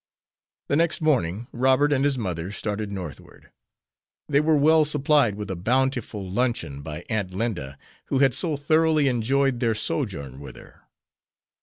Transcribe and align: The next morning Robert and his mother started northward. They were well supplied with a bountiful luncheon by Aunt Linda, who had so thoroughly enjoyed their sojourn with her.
The 0.67 0.75
next 0.75 0.99
morning 1.01 1.45
Robert 1.51 1.93
and 1.93 2.03
his 2.03 2.17
mother 2.17 2.51
started 2.51 2.91
northward. 2.91 3.51
They 4.27 4.39
were 4.41 4.57
well 4.57 4.83
supplied 4.83 5.35
with 5.35 5.51
a 5.51 5.55
bountiful 5.55 6.27
luncheon 6.27 6.81
by 6.81 7.03
Aunt 7.07 7.35
Linda, 7.35 7.77
who 8.05 8.17
had 8.17 8.33
so 8.33 8.57
thoroughly 8.57 9.07
enjoyed 9.07 9.59
their 9.59 9.75
sojourn 9.75 10.39
with 10.39 10.55
her. 10.55 10.85